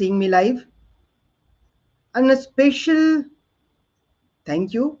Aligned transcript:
seeing 0.00 0.18
me 0.18 0.28
live. 0.28 0.64
And 2.14 2.30
a 2.30 2.36
special 2.36 3.24
thank 4.46 4.72
you 4.72 4.98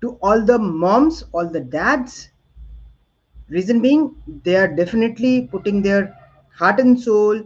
to 0.00 0.18
all 0.22 0.44
the 0.44 0.58
moms, 0.58 1.24
all 1.32 1.48
the 1.48 1.60
dads. 1.60 2.30
Reason 3.48 3.80
being, 3.80 4.14
they 4.42 4.56
are 4.56 4.68
definitely 4.68 5.48
putting 5.52 5.82
their 5.82 6.16
heart 6.52 6.80
and 6.80 6.98
soul 6.98 7.42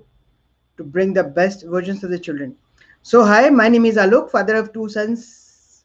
to 0.76 0.84
bring 0.84 1.12
the 1.12 1.24
best 1.24 1.66
versions 1.66 2.04
of 2.04 2.10
the 2.10 2.18
children. 2.18 2.56
So, 3.02 3.24
hi, 3.24 3.50
my 3.50 3.68
name 3.68 3.84
is 3.84 3.96
Alok, 3.96 4.30
father 4.30 4.56
of 4.56 4.72
two 4.72 4.88
sons, 4.88 5.84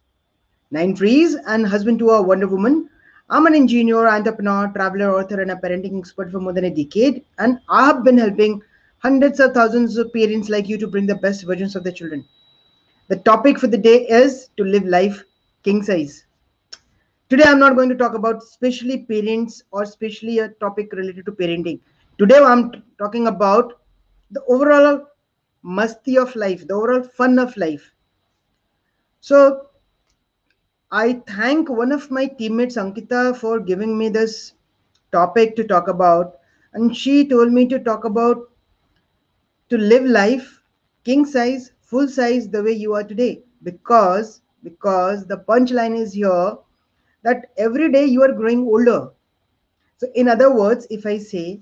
nine 0.71 0.93
trees, 0.95 1.35
and 1.47 1.65
husband 1.65 1.99
to 1.99 2.11
a 2.11 2.21
Wonder 2.21 2.47
Woman. 2.47 2.89
I'm 3.29 3.47
an 3.47 3.55
engineer, 3.55 4.07
entrepreneur, 4.07 4.71
traveler, 4.75 5.11
author, 5.19 5.41
and 5.41 5.51
a 5.51 5.55
parenting 5.55 5.97
expert 5.97 6.31
for 6.31 6.39
more 6.39 6.53
than 6.53 6.65
a 6.65 6.69
decade. 6.69 7.23
And 7.39 7.59
I 7.67 7.85
have 7.87 8.03
been 8.03 8.17
helping 8.17 8.61
hundreds 9.05 9.39
of 9.39 9.53
thousands 9.53 9.97
of 9.97 10.13
parents 10.13 10.49
like 10.49 10.69
you 10.69 10.77
to 10.77 10.87
bring 10.87 11.07
the 11.07 11.15
best 11.27 11.45
versions 11.45 11.75
of 11.75 11.83
their 11.83 11.93
children. 11.93 12.25
The 13.09 13.17
topic 13.17 13.59
for 13.59 13.67
the 13.67 13.77
day 13.77 14.05
is 14.07 14.49
to 14.57 14.63
live 14.63 14.85
life 14.85 15.23
king 15.63 15.83
size. 15.83 16.25
Today, 17.29 17.43
I'm 17.47 17.59
not 17.59 17.75
going 17.75 17.89
to 17.89 17.95
talk 17.95 18.13
about 18.15 18.37
especially 18.43 19.05
parents 19.05 19.63
or 19.71 19.83
especially 19.83 20.39
a 20.39 20.49
topic 20.49 20.93
related 20.93 21.25
to 21.25 21.31
parenting. 21.31 21.79
Today, 22.17 22.37
I'm 22.37 22.83
talking 22.97 23.27
about 23.27 23.73
the 24.31 24.43
overall 24.47 25.07
musty 25.63 26.17
of 26.17 26.35
life, 26.35 26.67
the 26.67 26.75
overall 26.75 27.03
fun 27.03 27.39
of 27.39 27.55
life. 27.57 27.91
So, 29.21 29.69
I 30.91 31.21
thank 31.27 31.69
one 31.69 31.91
of 31.91 32.11
my 32.11 32.25
teammates, 32.27 32.75
Ankita, 32.77 33.35
for 33.37 33.59
giving 33.59 33.97
me 33.97 34.09
this 34.09 34.53
topic 35.11 35.55
to 35.57 35.63
talk 35.63 35.87
about. 35.87 36.39
And 36.73 36.95
she 36.95 37.27
told 37.27 37.51
me 37.51 37.67
to 37.67 37.79
talk 37.79 38.05
about 38.05 38.49
to 39.69 39.77
live 39.77 40.03
life 40.05 40.61
king 41.03 41.25
size, 41.25 41.71
full 41.81 42.07
size, 42.07 42.49
the 42.49 42.63
way 42.63 42.71
you 42.73 42.93
are 42.93 43.03
today. 43.03 43.43
Because 43.63 44.41
because 44.63 45.25
the 45.25 45.37
punchline 45.37 45.97
is 45.97 46.13
here 46.13 46.57
that 47.23 47.51
every 47.57 47.91
day 47.91 48.05
you 48.05 48.21
are 48.23 48.31
growing 48.31 48.65
older. 48.67 49.09
So, 49.97 50.07
in 50.15 50.27
other 50.27 50.53
words, 50.53 50.87
if 50.89 51.05
I 51.05 51.17
say 51.17 51.61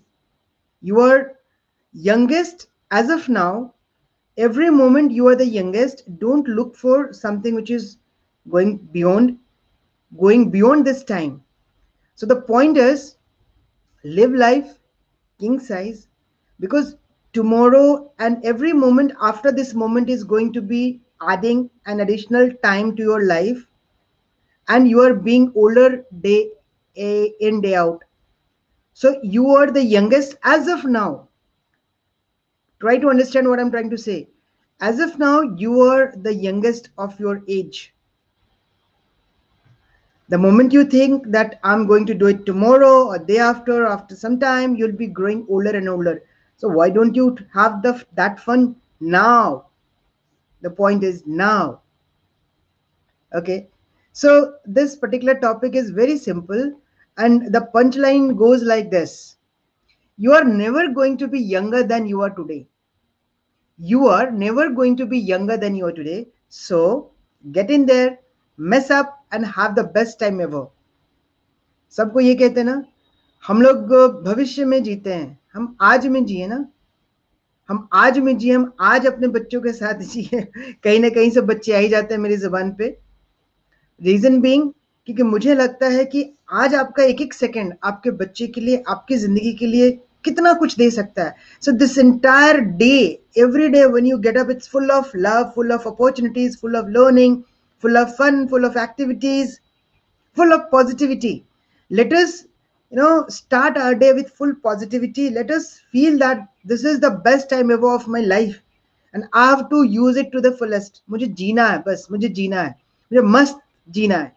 you 0.81 0.99
are 0.99 1.33
youngest 1.93 2.67
as 2.91 3.09
of 3.09 3.29
now, 3.29 3.73
every 4.37 4.69
moment 4.69 5.11
you 5.11 5.27
are 5.27 5.35
the 5.35 5.45
youngest, 5.45 6.03
don't 6.19 6.47
look 6.47 6.75
for 6.75 7.13
something 7.13 7.55
which 7.55 7.71
is 7.71 7.97
going 8.49 8.77
beyond 8.91 9.37
going 10.19 10.49
beyond 10.49 10.85
this 10.85 11.03
time 11.03 11.41
so 12.15 12.25
the 12.25 12.35
point 12.35 12.77
is 12.77 13.15
live 14.03 14.31
life 14.33 14.79
king 15.39 15.59
size 15.59 16.07
because 16.59 16.95
tomorrow 17.33 18.11
and 18.19 18.43
every 18.45 18.71
moment 18.71 19.11
after 19.21 19.51
this 19.51 19.73
moment 19.73 20.09
is 20.09 20.23
going 20.23 20.53
to 20.53 20.61
be 20.61 21.01
adding 21.27 21.69
an 21.85 21.99
additional 21.99 22.51
time 22.63 22.95
to 22.95 23.03
your 23.03 23.25
life. 23.25 23.65
And 24.67 24.87
you 24.87 25.01
are 25.01 25.13
being 25.13 25.51
older 25.55 26.05
day 26.21 26.51
in 26.95 27.61
day 27.61 27.75
out. 27.75 28.03
So 28.93 29.19
you 29.23 29.49
are 29.49 29.69
the 29.71 29.83
youngest 29.83 30.35
as 30.43 30.67
of 30.67 30.85
now. 30.85 31.27
Try 32.79 32.97
to 32.97 33.09
understand 33.09 33.47
what 33.47 33.59
i'm 33.59 33.71
trying 33.71 33.89
to 33.89 33.97
say. 33.97 34.29
As 34.79 34.99
of 34.99 35.17
now 35.17 35.41
you 35.41 35.81
are 35.81 36.13
the 36.15 36.33
youngest 36.33 36.89
of 36.97 37.19
your 37.19 37.41
age. 37.47 37.93
The 40.29 40.37
moment 40.37 40.71
you 40.71 40.85
think 40.85 41.27
that 41.31 41.59
i'm 41.63 41.87
going 41.87 42.05
to 42.05 42.13
do 42.13 42.27
it 42.27 42.45
tomorrow 42.45 43.07
or 43.07 43.17
day 43.17 43.39
after 43.39 43.85
after 43.85 44.15
some 44.15 44.39
time 44.39 44.75
you'll 44.75 44.91
be 44.91 45.07
growing 45.07 45.45
older 45.49 45.75
and 45.75 45.89
older 45.89 46.23
so 46.56 46.68
why 46.68 46.90
don't 46.90 47.14
you 47.14 47.36
have 47.54 47.82
the 47.82 48.04
that 48.14 48.40
fun 48.40 48.74
now 49.00 49.66
the 50.62 50.70
point 50.70 51.04
is 51.04 51.22
now 51.26 51.80
okay 53.34 53.68
so 54.12 54.54
this 54.64 54.96
particular 54.96 55.34
topic 55.34 55.74
is 55.74 55.90
very 55.90 56.16
simple 56.16 56.72
and 57.18 57.52
the 57.52 57.68
punchline 57.74 58.36
goes 58.36 58.62
like 58.62 58.90
this 58.90 59.36
you 60.16 60.32
are 60.32 60.44
never 60.44 60.88
going 60.88 61.16
to 61.16 61.28
be 61.28 61.40
younger 61.40 61.82
than 61.82 62.06
you 62.06 62.20
are 62.22 62.30
today 62.30 62.66
you 63.78 64.08
are 64.08 64.30
never 64.30 64.68
going 64.70 64.96
to 64.96 65.06
be 65.06 65.18
younger 65.18 65.56
than 65.56 65.74
you 65.74 65.86
are 65.86 65.92
today 65.92 66.26
so 66.48 67.10
get 67.52 67.70
in 67.70 67.86
there 67.86 68.18
mess 68.56 68.90
up 68.90 69.24
and 69.30 69.46
have 69.46 69.74
the 69.74 69.84
best 69.84 70.18
time 70.18 70.40
ever 70.40 70.66
सबको 71.96 72.20
ये 72.20 72.34
कहते 72.34 72.60
हैं 72.60 72.64
ना 72.66 72.84
हम 73.46 73.62
लोग 73.62 73.92
भविष्य 74.24 74.64
में 74.64 74.82
जीते 74.82 75.14
हैं 75.14 75.38
हम 75.55 75.77
आज 75.81 76.07
में 76.07 76.25
जिए 76.25 76.47
ना 76.47 76.65
हम 77.69 77.89
आज 77.93 78.19
में 78.19 78.37
जिए 78.37 78.53
हम 78.53 78.71
आज 78.81 79.05
अपने 79.07 79.27
बच्चों 79.27 79.61
के 79.61 79.73
साथ 79.73 79.93
जिए। 80.01 80.41
कहीं 80.83 80.99
ना 80.99 81.09
कहीं 81.09 81.29
से 81.31 81.41
बच्चे 81.41 81.73
आ 81.73 81.77
ही 81.77 81.87
जाते 81.87 82.13
हैं 82.13 82.21
मेरी 82.21 82.37
जबान 82.37 82.71
पे। 82.71 82.97
रीजन 84.01 84.41
बीइंग 84.41 84.71
क्योंकि 85.05 85.23
मुझे 85.23 85.53
लगता 85.53 85.87
है 85.87 86.05
कि 86.05 86.33
आज 86.51 86.75
आपका 86.75 87.03
एक 87.03 87.21
एक 87.21 87.33
सेकेंड 87.33 87.73
आपके 87.83 88.11
बच्चे 88.11 88.47
के 88.47 88.61
लिए 88.61 88.83
आपकी 88.87 89.15
ज़िंदगी 89.15 89.53
के 89.53 89.67
लिए 89.67 89.91
कितना 90.25 90.53
कुछ 90.53 90.77
दे 90.77 90.89
सकता 90.89 91.23
है। 91.23 91.35
So 91.61 91.71
this 91.71 91.97
entire 91.97 92.59
day 92.59 93.21
every 93.37 93.67
day 93.67 93.85
one 93.85 94.05
you 94.05 94.17
get 94.17 94.37
up 94.37 94.49
it's 94.49 94.69
full 94.69 94.91
of 94.91 95.17
love 95.17 95.51
full 95.55 95.71
of 95.71 95.87
opportunities 95.87 96.57
full 96.57 96.75
of 96.75 96.87
learning 96.87 97.37
full 97.81 97.97
of 97.97 98.09
fun, 98.21 98.47
full 98.49 98.65
of 98.65 98.77
full 100.37 100.53
of 100.53 100.71
positivity. 100.71 101.45
Let 101.91 102.13
us, 102.13 102.45
you 102.93 102.99
know, 102.99 103.25
start 103.27 103.75
our 103.75 103.95
day 103.95 104.13
with 104.13 104.29
full 104.29 104.53
positivity. 104.61 105.31
Let 105.31 105.49
us 105.49 105.79
feel 105.91 106.19
that 106.19 106.47
this 106.63 106.83
is 106.83 106.99
the 106.99 107.09
best 107.09 107.49
time 107.49 107.71
ever 107.71 107.91
of 107.91 108.07
my 108.07 108.19
life. 108.19 108.61
And 109.13 109.25
I 109.33 109.47
have 109.47 109.67
to 109.71 109.81
use 109.83 110.15
it 110.15 110.31
to 110.31 110.41
the 110.41 110.51
fullest. 110.57 111.01
मुझे 111.09 111.27
जीना 111.39 111.65
है 111.67 111.77
बस 111.87 112.07
मुझे 112.11 112.27
जीना 112.39 112.61
है 112.61 112.69
मुझे 113.11 113.21
मस्त 113.35 113.59
जीना 113.89 114.17
है 114.17 114.31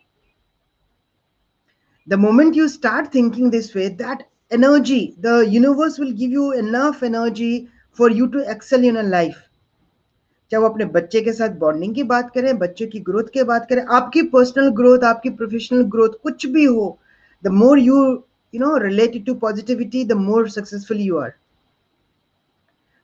the 2.07 2.17
moment 2.17 2.57
you 2.57 2.69
start 2.69 3.11
thinking 3.13 3.51
this 3.51 3.75
way 3.75 3.89
that 4.03 4.23
energy 4.51 5.15
the 5.21 5.35
universe 5.55 5.99
will 5.99 6.13
give 6.13 6.31
you 6.37 6.53
enough 6.53 7.03
energy 7.03 7.69
for 7.99 8.11
you 8.11 8.29
to 8.29 8.45
excel 8.55 8.85
in 8.85 8.95
your 9.01 9.09
life 9.17 9.43
चाहे 10.53 10.63
वो 10.63 10.69
अपने 10.69 10.85
बच्चे 10.95 11.21
के 11.21 11.33
साथ 11.33 11.57
बॉन्डिंग 11.59 11.95
की 11.95 12.03
बात 12.11 12.31
करें 12.35 12.57
बच्चे 12.59 12.87
की 12.87 13.01
ग्रोथ 13.09 13.33
की 13.35 13.43
बात 13.45 13.67
करें 13.71 13.83
आपकी 14.01 14.23
पर्सनल 14.35 14.69
ग्रोथ 14.81 15.05
आपकी 15.05 15.31
प्रोफेशनल 15.41 15.83
ग्रोथ 15.95 16.19
कुछ 16.23 16.47
भी 16.57 16.65
हो 16.65 16.87
the 17.45 17.49
more 17.63 17.79
you 17.79 17.97
you 18.55 18.61
know 18.61 18.77
related 18.79 19.27
to 19.27 19.35
positivity 19.37 20.05
the 20.05 20.13
more 20.21 20.49
successful 20.51 21.01
you 21.01 21.19
are 21.19 21.33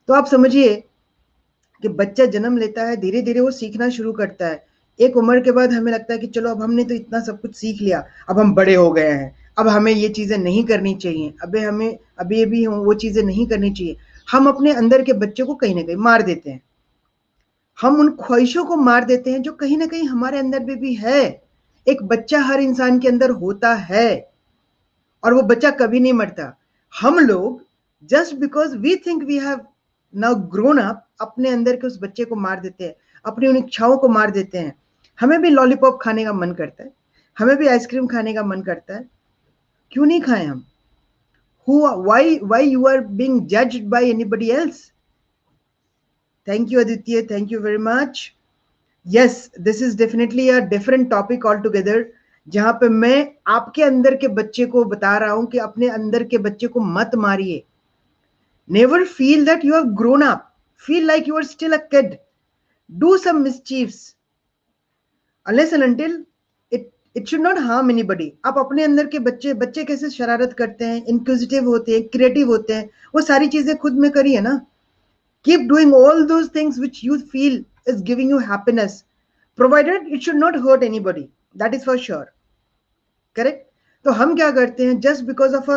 तो 0.09 0.13
आप 0.13 0.25
समझिए 0.27 0.75
कि 1.83 1.89
बच्चा 1.91 2.25
जन्म 2.27 2.57
लेता 2.57 2.83
है 2.83 2.95
धीरे 2.97 3.21
धीरे 3.21 3.39
वो 3.39 3.51
सीखना 3.51 3.89
शुरू 3.89 4.11
करता 4.13 4.47
है। 4.47 4.63
एक 4.99 5.17
उम्र 5.17 5.39
के 5.41 5.51
बाद 5.51 5.71
हमें 5.73 5.91
लगता 5.91 6.13
है 6.13 6.19
कि 6.19 6.27
चलो, 6.27 6.49
अब 6.49 6.61
हमने 6.61 6.83
तो 6.83 6.93
इतना 6.93 7.19
सब 7.19 7.39
कुछ 7.41 7.55
सीख 7.55 7.81
लिया, 7.81 8.03
अब 8.29 8.39
हम 8.39 8.53
बड़े 8.55 8.75
हो 8.75 8.91
गए 8.91 9.09
हैं, 9.09 9.35
अब 9.57 9.67
हमें 9.67 9.91
ये 9.91 10.09
चीज़ें 10.09 10.37
नहीं 10.37 10.63
करनी 10.63 10.93
चाहिए 10.95 11.33
अभी 11.43 11.59
हमें, 11.59 11.97
अभी 12.19 12.41
अभी 12.43 12.65
वो 12.67 12.93
चीज़ें 12.95 13.23
नहीं 13.23 13.47
करनी 13.47 13.71
चाहिए। 13.71 13.95
हम 14.27 14.47
अपने 14.47 14.73
अंदर 14.73 15.01
के 15.01 15.13
बच्चे 15.15 15.43
को 15.43 15.55
कहीं 15.55 15.75
ना 15.75 15.81
कहीं 15.81 15.95
मार 15.99 16.21
देते 16.21 16.49
हैं। 16.49 16.61
हम 17.77 17.99
उन 17.99 18.09
ख्वाहिशों 18.21 18.65
को 18.65 18.75
मार 18.75 19.05
देते 19.05 19.31
हैं 19.31 19.41
जो 19.41 19.51
कहीं 19.53 19.77
ना 19.77 19.85
कहीं 19.85 20.07
हमारे 20.07 20.39
अंदर 20.39 20.59
में 20.59 20.79
भी 20.79 20.93
है। 20.95 21.23
एक 21.87 22.03
बच्चा 22.03 22.39
हर 22.41 22.61
इंसान 22.61 22.99
के 22.99 23.07
अंदर 23.07 23.29
होता 23.39 23.73
है। 23.73 24.32
और 25.23 25.33
वो 25.33 25.41
बच्चा 25.43 25.71
कभी 25.71 25.99
नहीं 25.99 26.13
मरता। 26.13 26.55
हम 26.93 27.19
लोग 27.19 27.61
just 28.09 28.35
because 28.35 28.75
we 28.77 28.95
think 29.05 29.23
we 29.23 29.37
have 29.39 29.65
now 30.13 30.35
grown 30.51 30.77
up 30.79 31.05
अपने 31.21 31.49
अंदर 31.49 31.75
के 31.75 31.87
उस 31.87 31.99
बच्चे 32.01 32.25
को 32.25 32.35
मार 32.35 32.59
देते 32.59 32.83
हैं, 32.83 32.95
अपनी 33.25 33.47
उन 33.47 33.57
इच्छाओं 33.57 33.97
को 33.97 34.07
मार 34.09 34.31
देते 34.31 34.57
हैं। 34.57 34.73
हमें 35.19 35.41
भी 35.41 35.49
लॉलीपॉप 35.49 35.99
खाने 36.01 36.23
का 36.25 36.33
मन 36.33 36.51
करता 36.53 36.83
है। 36.83 36.91
हमें 37.37 37.55
भी 37.57 37.67
आइसक्रीम 37.67 38.07
खाने 38.07 38.33
का 38.33 38.43
मन 38.43 38.61
करता 38.61 38.95
है। 38.95 39.09
क्यों 39.91 40.05
नहीं 40.05 40.21
खाएँ 40.21 40.45
हम? 40.45 40.63
Who 41.67 41.79
why 42.03 42.39
why 42.43 42.69
you 42.69 42.85
are 42.87 42.99
being 43.19 43.45
जज 43.47 43.79
by 43.89 44.09
anybody 44.25 44.49
else 44.51 44.81
thank 46.47 46.71
you 46.71 46.79
Aditya 46.79 47.21
thank 47.31 47.51
you 47.51 47.59
very 47.59 47.77
much 47.77 48.31
yes 49.05 49.49
this 49.59 49.81
is 49.81 49.97
definitely 49.97 50.49
a 50.49 50.59
different 50.69 51.09
topic 51.09 51.45
altogether 51.61 52.05
जहाँ 52.47 52.73
पे 52.81 52.89
मैं 52.89 53.27
आपके 53.47 53.83
अंदर 53.83 54.15
के 54.15 54.27
बच्चे 54.37 54.65
को 54.65 54.83
बता 54.85 55.17
रहा 55.17 55.31
हूँ 55.31 55.45
कि 55.47 55.57
अपने 55.57 55.89
अंदर 55.89 56.23
के 56.23 56.37
बच्चे 56.37 56.67
को 56.67 56.79
मत 56.79 57.11
मारिए। 57.15 57.63
Never 58.69 59.03
feel 59.05 59.45
that 59.45 59.65
you 59.65 59.73
have 59.75 59.83
grown 59.97 60.21
up 60.21 60.49
feel 60.85 61.05
like 61.07 61.27
you 61.27 61.35
are 61.35 61.43
still 61.45 61.73
a 61.73 61.77
kid 61.91 62.15
do 62.89 63.15
some 63.17 63.41
मिसचीव्स 63.41 64.15
unless 65.45 65.73
and 65.73 66.01
it 66.01 66.89
it 67.15 67.27
should 67.27 67.41
not 67.41 67.59
harm 67.59 67.91
anybody 67.91 68.31
आप 68.45 68.57
अपने 68.57 68.83
अंदर 68.83 69.07
के 69.07 69.19
बच्चे 69.19 69.53
बच्चे 69.53 69.83
कैसे 69.83 70.09
शरारत 70.09 70.53
करते 70.57 70.85
हैं 70.85 71.03
इंक्विजिटिव 71.05 71.67
होते 71.69 71.91
हैं 71.91 72.07
क्रिएटिव 72.07 72.47
होते 72.47 72.73
हैं, 72.73 72.89
वो 73.15 73.21
सारी 73.21 73.47
चीज़ें 73.47 73.75
खुद 73.77 73.99
में 73.99 74.11
करिए 74.11 74.41
ना। 74.41 74.59
Keep 75.45 75.63
doing 75.69 75.89
all 75.93 76.21
those 76.27 76.45
things 76.49 76.77
which 76.81 76.99
you 77.03 77.15
feel 77.31 77.55
is 77.91 77.97
giving 78.09 78.29
you 78.33 78.37
happiness, 78.39 78.93
provided 79.59 80.05
it 80.07 80.21
should 80.23 80.37
not 80.37 80.59
hurt 80.65 80.85
anybody 80.87 81.23
that 81.55 81.73
is 81.75 81.85
for 81.85 81.97
sure 81.99 82.25
correct 83.35 83.65
तो 84.05 84.11
हम 84.11 84.35
क्या 84.35 84.49
करते 84.51 84.85
हैं? 84.85 84.99
Just 84.99 85.23
because 85.23 85.55
of 85.55 85.71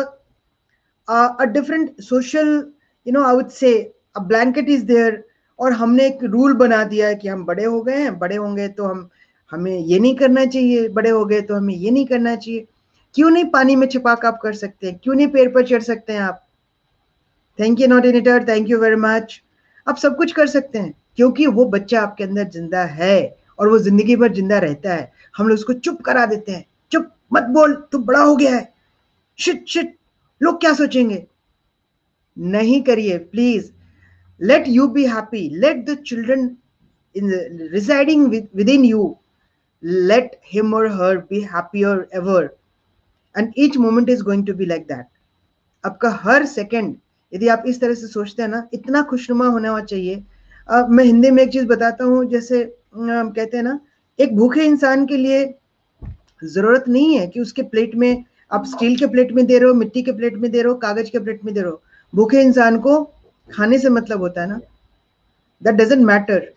a 1.07 1.45
different 1.45 2.01
social 2.01 2.47
you 3.05 3.13
know 3.13 3.23
i 3.23 3.33
would 3.35 3.51
say 3.53 3.73
a 4.15 4.23
blanket 4.31 4.69
is 4.69 4.85
there 4.87 5.13
और 5.59 5.73
हमने 5.73 6.05
एक 6.07 6.23
rule 6.23 6.53
बना 6.53 6.83
दिया 6.85 7.07
है 7.07 7.15
कि 7.15 7.27
हम 7.27 7.45
बड़े 7.45 7.63
हो 7.63 7.81
गए 7.81 8.01
हैं, 8.01 8.17
बड़े 8.19 8.35
होंगे 8.35 8.67
तो 8.69 8.85
हम, 8.85 9.09
हमें 9.51 9.77
ये 9.77 9.99
नहीं 9.99 10.15
करना 10.15 10.45
चाहिए, 10.45 10.87
बड़े 10.89 11.09
हो 11.09 11.25
गए 11.25 11.41
तो 11.41 11.55
हमें 11.55 11.73
ये 11.75 11.91
नहीं 11.91 12.05
करना 12.07 12.35
चाहिए। 12.35 12.65
क्यों 13.15 13.29
नहीं 13.29 13.45
पानी 13.51 13.75
में 13.75 13.87
छिपा 13.87 14.11
आप 14.11 14.39
कर 14.43 14.53
सकते 14.53 14.87
हैं? 14.87 14.99
क्यों 15.03 15.15
नहीं 15.15 15.27
पेड़ 15.27 15.49
पर 15.53 15.65
चढ़ 15.67 15.81
सकते 15.83 16.13
हैं 16.13 16.19
आप? 16.21 16.43
थैंक 17.59 17.79
यू 17.81 17.87
नॉटिनेटर 17.87 18.47
थैंक 18.47 18.69
यू 18.69 18.79
वेरी 18.79 18.95
मच 18.95 19.41
आप 19.87 19.97
सब 19.97 20.17
कुछ 20.17 20.31
कर 20.31 20.47
सकते 20.47 20.79
हैं, 20.79 20.93
क्योंकि 21.15 21.47
वो 21.47 21.65
बच्चा 21.67 22.01
आपके 22.01 22.23
अंदर 22.23 22.49
ज़िंदा 22.49 22.83
है 22.83 23.37
और 23.59 23.69
वो 23.69 23.77
ज़िंदगी 23.79 24.15
भर 24.15 24.33
ज़िंदा 24.33 24.57
रहता 24.59 24.93
है। 24.93 25.11
हम 25.37 25.47
लोग 25.47 25.57
उसको 25.57 25.73
चुप 25.73 26.01
करा 26.01 26.25
देते 26.25 26.51
हैं। 26.51 26.65
चुप 26.91 27.09
मत 27.33 27.43
बोल 27.53 27.73
तू 27.91 27.97
बड़ा 27.99 28.19
हो 28.19 28.35
गया 28.35 28.55
है। 28.55 28.67
शिट 29.39 29.65
शिट 29.67 29.95
लोग 30.41 30.59
क्या 30.61 30.73
सोचेंगे? 30.73 31.25
नहीं 32.37 32.81
करिए 32.83 33.17
please 33.17 33.71
let 34.41 34.63
you 34.67 34.87
be 34.87 35.05
happy 35.05 35.49
let 35.59 35.85
the 35.85 35.97
children 36.07 36.49
in 37.15 37.31
residing 37.71 38.27
within 38.69 38.85
you 38.85 39.15
let 39.83 40.39
him 40.53 40.73
और 40.73 40.87
her 40.91 41.17
be 41.29 41.41
happier 41.53 42.07
ever 42.13 42.49
and 43.37 43.51
each 43.57 43.77
moment 43.77 44.09
is 44.09 44.23
going 44.23 44.45
to 44.47 44.53
be 44.53 44.65
like 44.65 44.83
that 44.87 45.05
आपका 45.83 46.09
हर 46.21 46.45
सेकेंड 46.45 46.95
यदि 47.33 47.47
आप 47.47 47.63
इस 47.67 47.79
तरह 47.81 47.93
से 47.93 48.07
सोचते 48.07 48.41
हैं 48.41 48.49
ना 48.49 48.67
इतना 48.73 49.01
खुशनुमा 49.01 49.47
होना 49.47 49.79
चाहिए। 49.81 50.23
uh, 50.69 50.89
मैं 50.89 51.03
हिंदी 51.03 51.31
में 51.31 51.43
एक 51.43 51.51
चीज़ 51.51 51.65
बताता 51.65 52.03
हूँ 52.03 52.25
जैसे 52.25 52.63
uh, 52.65 53.35
कहते 53.35 53.57
हैं 53.57 53.63
ना 53.63 53.79
एक 54.19 54.35
भूखे 54.35 54.63
इंसान 54.65 55.05
के 55.05 55.17
लिए 55.17 55.43
ज़रूरत 56.43 56.85
नहीं 56.87 57.17
है 57.17 57.27
कि 57.27 57.39
उसके 57.39 57.61
प्लेट 57.63 57.95
में, 57.95 58.23
आप 58.51 58.65
स्टील 58.65 58.95
के 58.97 59.07
प्लेट 59.07 59.31
में 59.31 59.45
दे 59.45 59.57
रहे 59.57 59.67
हो, 59.67 59.73
मिट्टी 59.75 60.01
के 60.03 60.11
प्लेट 60.11 60.35
में 60.35 60.49
दे 60.51 60.61
रहे 60.61 60.71
हो, 60.71 60.75
कागज़ 60.77 61.09
के 61.11 61.19
प्लेट 61.19 61.43
में 61.45 61.53
दे 61.53 61.61
रहे 61.61 61.69
हो। 61.69 61.81
भूखे 62.13 62.41
इंसान 62.41 62.79
को 62.79 63.03
खाने 63.49 63.79
से 63.79 63.89
मतलब 63.89 64.21
होता 64.21 64.41
है 64.41 64.47
ना। 64.49 64.59
दैट 65.61 65.75
डजेंट 65.75 66.05
मैटर 66.05 66.47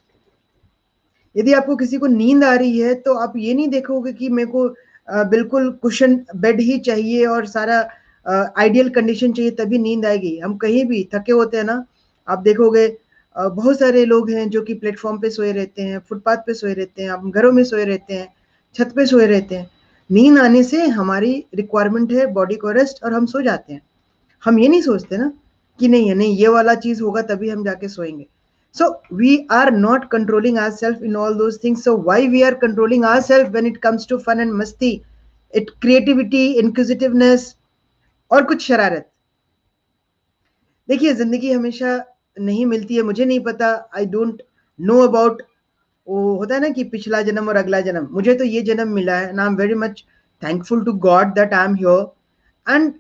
यदि 1.35 1.53
आपको 1.53 1.77
किसी 1.77 1.99
को 1.99 2.07
नींद 2.07 2.45
आ 2.45 2.55
रही 2.55 2.79
है 2.79 2.95
तो 2.97 3.15
आप 3.17 3.33
ये 3.37 3.55
नहीं 3.55 3.69
देखोगे 3.69 4.13
कि 4.13 4.29
मेरे 4.29 4.51
को 4.51 4.69
बिल्कुल 5.09 5.71
कुशन 5.83 6.15
बेड 6.37 6.61
ही 6.61 6.79
चाहिए 6.81 7.27
और 7.27 7.47
सारा 7.47 7.79
आइडियल 8.59 8.89
कंडीशन 8.91 9.33
चाहिए, 9.33 9.51
तभी 9.51 9.79
नींद 9.79 10.07
आएगी। 10.07 10.37
हम 10.39 10.57
कहीं 10.57 10.85
भी 10.85 11.03
थके 11.15 11.33
होते 11.33 11.57
हैं 11.57 11.65
ना, 11.65 11.85
आप 12.29 12.39
देखोगे 12.41 12.87
बहुत 13.49 13.79
सारे 13.79 14.05
लोग 14.05 14.31
हैं 14.31 14.51
जो 14.51 14.63
कि 14.63 14.75
प्लेटफॉर्म 14.75 15.19
पे 15.19 15.31
सोए 15.31 15.53
रहते 15.53 15.83
हैं, 15.83 15.99
फुटपाथ 15.99 16.37
पे 16.37 16.55
सोए 16.55 16.75
रहते 16.75 17.03
हैं 17.03 17.11
हम 17.11 17.31
घरों 17.31 17.53
में 17.53 17.65
सोए 17.65 17.85
रहते 17.85 18.15
हैं, 18.15 18.35
छत 18.75 18.93
पे 18.97 19.07
सोए 19.07 19.27
रहते 19.27 19.55
हैं। 19.55 19.71
नींद 20.11 20.39
आने 20.39 20.65
से 20.65 20.87
हमारी 20.87 21.45
रिक्वायरमेंट 21.55 22.13
है 22.13 22.27
बॉडी 22.27 22.55
को 22.55 22.71
रेस्ट 22.71 23.05
और 23.05 23.13
हम 23.13 23.27
सो 23.27 23.41
जाते 23.41 23.73
हैं। 23.73 23.83
हम 24.45 24.59
ये 24.59 24.69
नहीं 24.69 24.83
सोचते 24.83 25.17
ना 25.17 25.33
कि 25.81 25.89
नहीं 25.89 26.09
है 26.09 26.15
नहीं, 26.15 26.37
ये 26.37 26.49
वाला 26.49 26.75
चीज़ 26.75 27.03
होगा 27.03 27.23
तभी 27.23 27.51
हम 27.51 27.65
जाके 27.65 27.89
सोएँगे। 27.89 28.27
So, 28.77 28.85
we 29.21 29.31
are 29.53 29.71
not 29.71 30.03
controlling 30.15 30.59
ourselves 30.59 31.01
in 31.03 31.15
all 31.17 31.37
those 31.39 31.57
things. 31.57 31.79
So, 31.79 31.95
why 32.09 32.19
we 32.35 32.43
are 32.45 32.55
controlling 32.55 33.05
ourselves 33.05 33.51
when 33.55 33.69
it 33.71 33.81
comes 33.81 34.07
to 34.07 34.19
fun 34.19 34.43
and 34.45 34.53
masti 34.61 35.01
it, 35.55 35.71
creativity, 35.85 36.45
inquisitiveness 36.63 37.41
और 38.31 38.45
कुछ 38.45 38.63
शरारत। 38.63 39.11
देखिए, 40.89 41.15
ज़िंदगी 41.15 41.53
हमेशा 41.53 42.05
नहीं 42.37 42.65
मिलती 42.67 42.97
है, 42.97 43.03
मुझे 43.03 43.25
नहीं 43.25 43.41
पता। 43.43 43.69
आई 43.97 44.07
डोंट 44.09 44.43
नो 44.79 44.99
अबाउट 45.03 45.43
वो 46.07 46.35
होता 46.37 46.55
है 46.55 46.61
ना 46.61 46.69
कि 46.71 46.85
पिछला 46.87 47.21
जन्म 47.23 47.49
और 47.49 47.57
अगला 47.57 47.81
जन्म। 47.81 48.09
मुझे 48.13 48.35
तो 48.35 48.45
ये 48.47 48.63
जन्म 48.65 48.89
मिला 48.95 49.17
है 49.17 49.27
I 49.31 49.47
am 49.47 49.57
very 49.57 49.75
much 49.77 50.05
thankful 50.43 50.85
to 50.85 50.93
God 51.03 51.35
that 51.35 51.55
I 51.55 51.65
am 51.65 51.75
here 51.77 52.75
and 52.75 52.93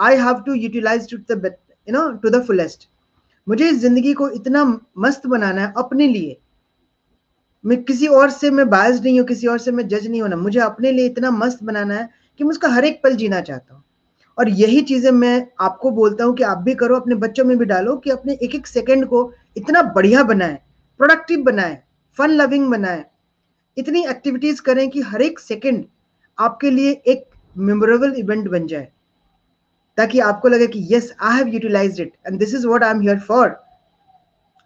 I 0.00 0.16
have 0.18 0.42
to 0.46 0.54
utilise 0.54 1.10
to 1.10 1.16
the 1.30 1.54
you 1.88 1.92
know 1.92 2.10
to 2.12 2.30
the 2.30 2.42
fullest 2.46 2.88
मुझे 3.46 3.68
इस 3.68 3.78
ज़िंदगी 3.80 4.12
को 4.14 4.28
इतना 4.30 4.64
मस्त 4.98 5.26
बनाना 5.26 5.62
है 5.62 5.72
अपने 5.78 6.06
लिए। 6.08 6.36
मैं 7.64 7.82
किसी 7.84 8.06
और 8.06 8.30
से 8.30 8.50
मैं 8.50 8.68
बायस 8.70 9.00
नहीं 9.02 9.18
हूँ, 9.18 9.26
किसी 9.28 9.46
और 9.46 9.58
से 9.58 9.72
मैं 9.72 9.86
जज 9.88 10.06
नहीं 10.06 10.22
होना। 10.22 10.36
मुझे 10.36 10.60
अपने 10.60 10.92
लिए 10.92 11.06
इतना 11.06 11.30
मस्त 11.32 11.62
बनाना 11.62 11.94
है 11.94 12.08
कि 12.40 12.44
मैं 12.44 12.50
उसका 12.50 12.68
हर 12.68 12.84
एक 12.84 13.00
पल 13.04 13.14
जीना 13.16 13.40
चाहता 13.40 13.74
हूँ। 13.74 13.82
और 14.38 14.48
यही 14.50 14.80
चीज़ें 14.82 15.10
मैं 15.10 15.46
आपको 15.60 15.90
बोलता 15.90 16.24
हूँ 16.24 16.34
कि 16.36 16.42
आप 16.44 16.58
भी 16.58 16.74
करो, 16.74 16.96
अपने 16.96 17.14
बच्चों 17.16 17.44
में 17.44 17.56
भी 17.58 17.64
डालो 17.64 17.96
कि 17.96 18.10
अपने 18.10 18.38
एक 18.42 18.54
एक 18.54 18.66
सेकेंड 18.66 19.06
को 19.06 19.32
इतना 19.56 19.82
बढ़िया 19.94 20.22
बनाए 20.24 20.58
प्रोडक्टिव 21.00 21.42
बनाए 21.42 21.78
फन 22.18 22.30
लविंग 22.32 22.68
बनाए। 22.70 23.04
इतनी 23.76 24.04
एक्टिविटीज़ 24.06 24.60
करें 24.62 24.88
कि 24.90 25.00
हर 25.02 25.22
एक 25.22 25.38
सेकेंड 25.38 25.84
आपके 26.38 26.70
लिए 26.70 26.90
एक 27.06 27.24
मेमोरेबल 27.56 28.14
इवेंट 28.18 28.48
बन 28.48 28.66
जाए। 28.66 28.88
ताकि 29.98 30.18
आपको 30.20 30.48
लगे 30.48 30.66
कि 30.66 30.86
yes 30.90 31.12
I 31.20 31.36
have 31.36 31.48
utilise 31.48 32.00
it 32.00 32.12
and 32.26 32.38
this 32.38 32.54
is 32.54 32.66
what 32.66 32.84
I 32.84 32.90
am 32.90 33.00
here 33.00 33.18
for 33.18 33.48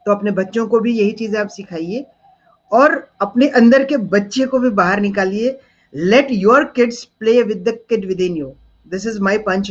तो 0.07 0.13
अपने 0.13 0.31
बच्चों 0.33 0.67
को 0.67 0.81
भी 0.81 0.93
यही 0.93 1.13
चीज़ें 1.13 1.39
आप 1.41 1.49
सिखाइए 1.49 2.05
और 2.73 2.95
अपने 3.21 3.49
अंदर 3.59 3.85
के 3.85 3.97
बच्चे 4.09 4.47
को 4.47 4.59
भी 4.59 4.71
बाहर 4.73 5.01
निकालिए। 5.01 5.59
Let 5.95 6.27
your 6.31 6.65
kids 6.77 7.05
play 7.19 7.43
with 7.43 7.69
the 7.69 7.79
kid 7.89 8.07
within 8.21 8.37
you 8.37 8.53
this 8.89 9.07
is 9.07 9.21
my 9.21 9.39
punch 9.39 9.71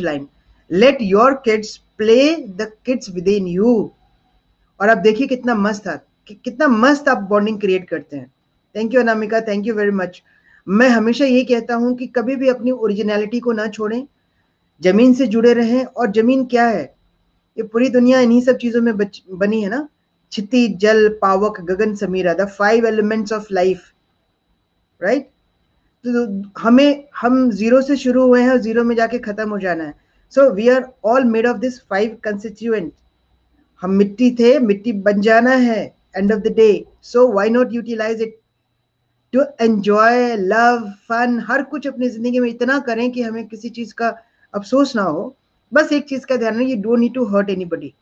let 0.72 0.98
your 1.02 1.34
kids 1.34 1.76
play 1.98 2.36
the 2.36 2.72
kids 2.86 3.10
within 3.28 3.46
you 3.46 3.90
और 4.80 4.88
आप 4.88 4.98
देखिए 4.98 5.26
कितना 5.26 5.54
मस्त 5.54 5.86
था। 5.86 5.96
कि, 6.26 6.34
कितना 6.34 6.68
मस्त 6.68 7.08
आप 7.08 7.18
बॉन्डिंग 7.18 7.60
क्रिएट 7.60 7.88
करते 7.88 8.16
हैं। 8.16 8.32
Thank 8.76 8.94
you 8.94 9.00
Anamika. 9.00 9.40
Thank 9.40 9.66
you 9.66 9.74
very 9.74 9.90
much 9.90 10.22
मैं 10.68 10.88
हमेशा 10.88 11.24
ये 11.24 11.44
कहता 11.44 11.74
हूँ 11.74 11.96
कि 11.96 12.06
कभी 12.06 12.36
भी 12.36 12.48
अपनी 12.48 12.70
ओरिजिनलिटी 12.70 13.40
को 13.40 13.52
ना 13.52 13.66
छोड़ें। 13.66 14.06
ज़मीन 14.82 15.14
से 15.14 15.26
जुड़े 15.26 15.52
रहें। 15.54 15.84
और 15.84 16.10
ज़मीन 16.10 16.44
क्या 16.44 16.66
है? 16.66 16.94
ये 17.58 17.62
पूरी 17.62 17.88
दुनिया 17.88 18.20
इन्हीं 18.20 18.40
सब 18.40 18.56
चीज़ों 18.56 18.82
में 18.82 18.96
बनी 19.30 19.62
है 19.62 19.68
ना? 19.68 19.88
छिति 20.32 20.68
जल 20.68 21.18
पावक 21.22 21.60
गगन 21.60 21.94
Samira 21.94 22.34
the 22.34 22.48
five 22.48 22.86
elements 22.86 23.32
of 23.32 23.46
life 23.52 23.82
right 25.02 25.30
तो 26.04 26.50
हमें, 26.58 27.04
हम 27.16 27.50
ज़ीरो 27.52 27.80
से 27.82 27.96
शुरू 27.96 28.26
हुए 28.26 28.42
हैं 28.42 28.50
और 28.50 28.58
ज़ीरो 28.58 28.84
में 28.84 28.94
जाके 28.96 29.18
खत्म 29.20 29.48
हो 29.50 29.58
जाना 29.58 29.84
है। 29.84 29.94
So 30.32 30.48
we 30.54 30.68
are 30.68 30.84
all 31.04 31.24
made 31.26 31.46
of 31.46 31.56
this 31.58 31.80
five 31.82 32.16
constituent 32.24 32.92
हम 33.82 33.90
मिट्टी 33.92 34.30
थे, 34.38 34.58
मिट्टी 34.58 34.92
बन 34.92 35.20
जाना 35.20 35.50
है 35.50 35.82
end 36.16 36.32
of 36.32 36.40
the 36.40 36.52
day 36.56 36.84
so 37.02 37.26
why 37.32 37.50
not 37.50 37.72
utilise 37.72 38.22
it 38.22 38.38
to 39.32 39.44
enjoy 39.60 40.36
love 40.36 40.88
fun 41.08 41.38
हर 41.48 41.62
कुछ 41.64 41.86
अपनी 41.86 42.08
ज़िंदगी 42.08 42.40
में 42.40 42.48
इतना 42.48 42.78
करें 42.86 43.10
कि 43.12 43.22
हमें 43.22 43.46
किसी 43.48 43.68
चीज़ 43.70 43.94
का 43.94 44.08
अफसोस 44.54 44.94
ना 44.96 45.02
हो। 45.02 45.34
बस 45.72 45.92
एक 45.92 46.08
चीज़ 46.08 46.26
का 46.26 46.36
ध्यान 46.36 46.60
you 46.60 46.76
don't 46.82 46.98
need 46.98 47.14
to 47.14 47.24
hurt 47.26 47.50
anybody 47.50 47.92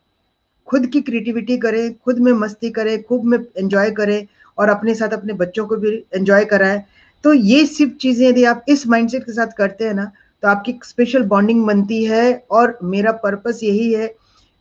खुद 0.68 0.86
की 0.86 1.00
क्रिएटिविटी 1.00 1.56
करें, 1.58 1.94
खुद 1.94 2.18
में 2.18 2.32
मस्ती 2.34 2.70
करें 2.70 3.02
खुद 3.02 3.24
में 3.24 3.38
एंजॉय 3.38 3.90
करें 3.90 4.26
और 4.58 4.68
अपने 4.68 4.94
साथ 4.94 5.12
अपने 5.12 5.32
बच्चों 5.34 5.67
को 5.67 5.76
भी 5.76 5.90
एंजॉय 6.14 6.44
कराएँ। 6.44 6.82
तो 7.25 7.32
ये 7.32 7.65
सिर्फ़ 7.67 7.93
चीज़ें 7.93 8.27
यदि 8.29 8.44
आप 8.44 8.65
इस 8.69 8.87
माइंडसेट 8.87 9.25
के 9.25 9.32
साथ 9.32 9.53
करते 9.58 9.84
हैं 9.84 9.94
ना 9.94 10.10
तो 10.43 10.48
आपकी 10.48 10.79
स्पेशल 10.84 11.22
बॉन्डिंग 11.25 11.65
बनती 11.67 12.05
है 12.05 12.22
और 12.51 12.79
मेरा 12.84 13.13
पर्पस 13.25 13.60
यही 13.63 13.93
है 13.93 14.15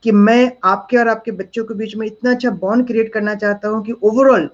कि 0.03 0.11
मैं 0.11 0.51
आपके 0.63 0.97
और 0.97 1.07
आपके 1.07 1.31
बच्चों 1.31 1.63
के 1.63 1.73
बीच 1.73 1.95
में 1.95 2.05
इतना 2.07 2.31
अच्छा 2.31 2.49
बॉन्ड 2.57 2.87
क्रिएट 2.87 3.13
करना 3.13 3.35
चाहता 3.35 3.69
हूँ 3.69 3.83
कि 3.85 3.91
ओवरऑल 4.03 4.49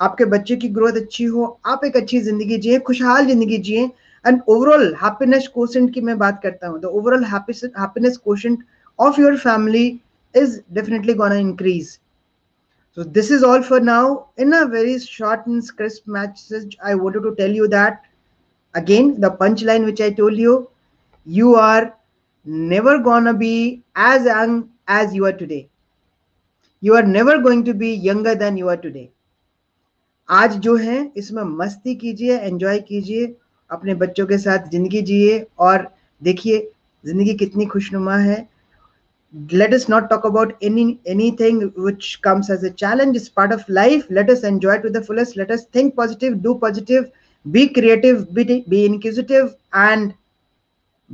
आपके 0.00 0.24
बच्चे 0.24 0.56
की 0.56 0.68
ग्रोथ 0.68 0.92
अच्छी 0.92 1.24
हो, 1.24 1.58
आप 1.66 1.84
एक 1.84 1.96
अच्छी 1.96 2.20
ज़िंदगी 2.20 2.56
जिए, 2.58 2.78
खुशहाल 2.78 3.26
ज़िंदगी 3.26 3.58
जिए 3.58 3.84
एंड 4.24 4.40
ओवरऑल 4.48 4.94
हैप्पीनेस 5.02 5.48
क्वेश्चन 5.54 5.88
की 5.88 6.00
मैं 6.00 6.18
बात 6.18 6.40
करता 6.42 6.68
हूँ 6.68 6.80
the 6.80 6.84
overall 6.84 7.24
happiness 7.24 8.16
question 8.16 8.58
of 8.98 9.20
your 9.20 9.36
family 9.38 9.86
is 10.34 10.60
definitely 10.70 11.14
gonna 11.14 11.36
increase. 11.36 11.98
So 12.96 13.04
this 13.04 13.30
is 13.30 13.42
all 13.42 13.62
for 13.62 13.78
now. 13.78 14.28
In 14.38 14.54
a 14.54 14.66
very 14.66 14.98
short 14.98 15.46
and 15.46 15.62
crisp 15.76 16.06
message, 16.06 16.78
I 16.82 16.94
wanted 16.94 17.24
to 17.24 17.34
tell 17.34 17.50
you 17.50 17.68
that 17.68 18.04
again 18.74 19.20
the 19.20 19.30
punchline 19.32 19.84
which 19.84 20.00
I 20.00 20.10
told 20.10 20.38
you, 20.38 20.70
you 21.26 21.56
are 21.56 21.94
never 22.46 22.98
gonna 22.98 23.34
be 23.34 23.82
as 23.94 24.24
young 24.24 24.70
as 24.88 25.14
you 25.14 25.26
are 25.26 25.34
today. 25.34 25.68
You 26.82 26.94
are 26.94 27.02
never 27.02 27.36
going 27.42 27.66
to 27.66 27.74
be 27.74 27.92
younger 27.92 28.34
than 28.34 28.56
you 28.56 28.70
are 28.70 28.78
today. 28.78 29.10
आज 30.28 30.56
जो 30.60 30.74
है 30.76 30.98
इसमें 31.16 31.42
मस्ती 31.58 31.94
कीजिए 31.94 32.38
enjoy 32.38 32.78
कीजिए 32.88 33.26
अपने 33.70 33.94
बच्चों 33.94 34.26
के 34.26 34.38
साथ 34.38 34.70
ज़िंदगी 34.70 35.02
जिए 35.10 35.46
और 35.58 35.86
देखिए 36.22 36.58
ज़िंदगी 37.04 37.34
कितनी 37.44 37.66
खुशनुमा 37.74 38.16
है 38.18 38.46
let 39.50 39.72
us 39.72 39.88
not 39.88 40.08
talk 40.10 40.24
about 40.24 40.56
any 40.62 40.98
anything 41.06 41.72
which 41.76 42.20
comes 42.22 42.50
as 42.50 42.62
a 42.64 42.70
challenge. 42.70 43.16
It's 43.16 43.28
part 43.28 43.52
of 43.52 43.68
life. 43.68 44.06
Let 44.10 44.30
us 44.30 44.44
enjoy 44.44 44.74
it 44.74 44.82
to 44.82 44.90
the 44.90 45.02
fullest. 45.02 45.36
Let 45.36 45.50
us 45.50 45.64
think 45.66 45.96
positive 45.96 46.42
do 46.42 46.54
positive 46.58 47.10
be 47.50 47.68
creative 47.68 48.32
be, 48.34 48.64
be 48.68 48.84
inquisitive 48.86 49.54
and 49.72 50.14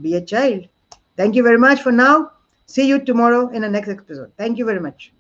be 0.00 0.17
a 0.17 0.21
child. 0.21 0.69
Thank 1.17 1.35
you 1.35 1.43
very 1.43 1.59
much 1.59 1.83
for 1.83 1.93
now. 1.93 2.33
See 2.67 2.87
you 2.87 3.05
tomorrow 3.05 3.49
in 3.50 3.62
the 3.62 3.69
next 3.69 3.91
episode. 3.91 4.33
Thank 4.38 4.59
you 4.59 4.64
very 4.64 4.81
much 4.81 5.12